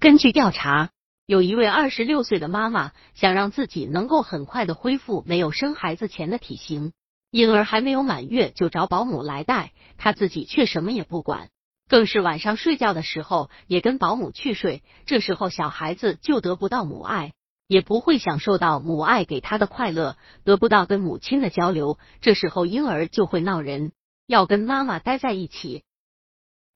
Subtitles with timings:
[0.00, 0.92] 根据调查，
[1.26, 6.94] 有一位二十六岁的妈妈想让自己能够很快的恢复没有生孩子前的体型，
[7.30, 11.50] 婴儿还没有满月就找保姆来带，她自己却什么也不管，
[11.86, 17.34] 更是晚上睡觉的时候也跟保姆去睡，这时候小孩子就得不到母爱，
[17.68, 23.92] 也不会享受到母爱给他的快乐，得不到跟母亲的交流，这时候婴儿就会闹人，
[24.26, 25.84] 要跟妈妈待在一起，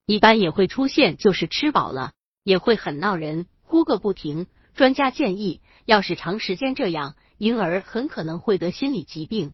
[0.05, 2.13] 一般也会出现就是吃饱了。
[2.45, 4.47] 也会很闹人，哭个不停。
[4.75, 9.53] 专家建议，要是长时间这样，婴儿很可能会得心理疾病。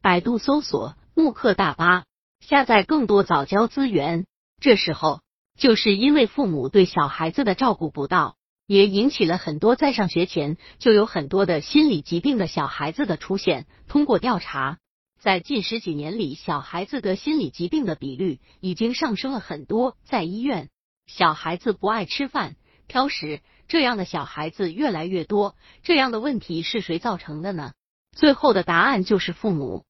[0.00, 2.04] 百度搜索慕课大巴，
[2.40, 4.26] 下载更多早教资源。
[4.60, 5.20] 这时候，
[5.58, 8.36] 就是因为父母对小孩子的照顾不到，
[8.66, 13.66] 也引起了很多在上学前就有很多的心理疾病的小孩子的出现。
[13.88, 14.78] 通过调查，
[15.20, 19.96] 在近十几年里，小孩子得心理疾病的比率已经上升了很多。
[20.04, 20.68] 在医院。
[21.06, 22.56] 小孩子不爱吃饭、
[22.88, 25.56] 挑食，这样的小孩子越来越多。
[25.82, 27.72] 这样的问题是谁造成的呢？
[28.12, 29.84] 最后的答案就是父母。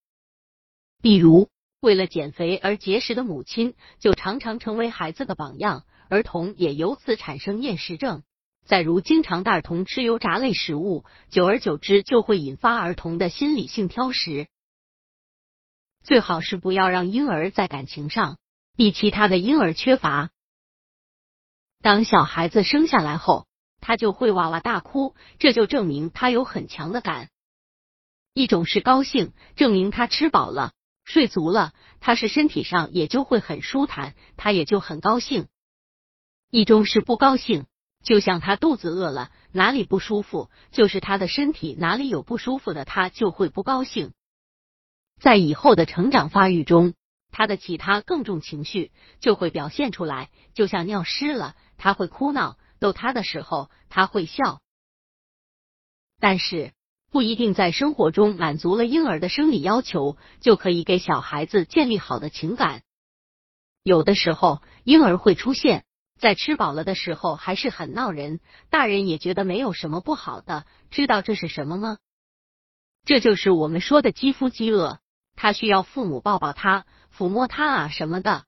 [1.00, 1.48] 比如，
[1.80, 8.22] 为了减肥而节食的母亲，就常常成为孩子的榜样，儿童也由此产生厌食症。
[8.64, 14.46] 再如，经常带儿童吃油炸类食物，久而久之就会引发儿童的心理性挑食。
[16.04, 18.38] 最好是不要让婴儿在感情上
[18.76, 20.30] 比其他的婴儿缺乏。
[21.82, 23.48] 当小孩子生下来后，
[23.80, 27.28] 他就会哇哇大哭，这就证明他有很强的感。
[28.32, 30.72] 一种是高兴，证明他吃饱了、
[31.04, 35.48] 睡足了，他是身体上也就会很舒坦，他也就很高兴。
[36.50, 37.66] 一种是不高兴，
[38.04, 44.12] 就像他肚子饿了，哪里不舒服，就是他的身体哪里有不舒服的，他就会不高兴。
[45.20, 46.94] 在以后的成长发育中。
[47.32, 54.60] 他的其他更重情绪就会表现出来，就像尿湿了，他会哭闹；逗他的时候，他会笑。
[56.20, 56.72] 但是
[57.10, 62.82] 不一定在生活中满足了婴儿的生理要求，就可以给小孩子建立好的情感。
[63.82, 65.84] 有的时候，婴儿会出现
[66.20, 68.38] 在吃饱了的时候还是很闹人，
[68.70, 70.64] 大人也觉得没有什么不好的。
[70.90, 71.98] 知道这是什么吗？
[73.04, 75.00] 这就是我们说的肌肤饥饿，
[75.36, 76.86] 他需要父母抱抱他。
[77.14, 78.46] 抚摸他啊什么的，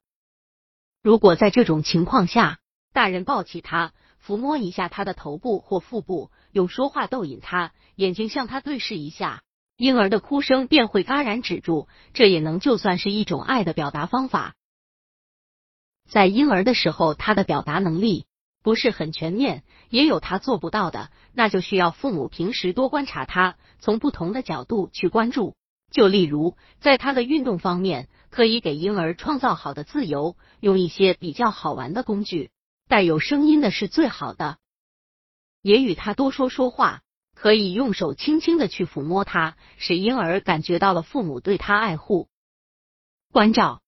[1.03, 2.57] 如果在这种情况下，
[2.93, 3.93] 大人抱起他，
[4.25, 9.43] 抚摸一下他的头部或腹部，用说话逗引他，眼睛向他对视一下，
[9.77, 11.87] 婴儿的哭声便会戛然止住。
[12.13, 14.55] 这也能就算是一种爱的表达方法。
[16.09, 18.25] 在婴儿的时候，他的表达能力
[18.63, 25.55] 不是很全面，也有他做不到的，那就需要父母平时多观察他，从不同的角度去关注。
[25.95, 28.07] 就例如，在他的运动方面。
[28.31, 32.51] 可以给婴儿创造好的自由，用一些比较好玩的工具，
[32.89, 34.57] 带有声音的是最好的。
[35.61, 37.01] 也与他多说说话，
[37.33, 42.27] 可以用手轻轻的去抚摸他，使婴儿感觉到了父母对他爱护、
[43.31, 43.81] 关照。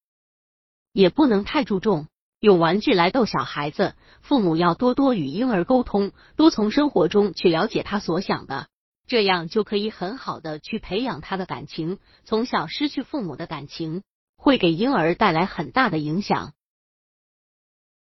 [0.94, 2.08] 也不能太注重
[2.40, 8.68] 用玩具来逗小孩子，父母要多多与婴儿沟通，多从生活中去了解他所想的，
[9.08, 11.98] 这样就可以很好的去培养他的感情。
[12.24, 14.04] 从小失去父母的感情。
[14.38, 16.52] 会给婴儿带来很大的影响。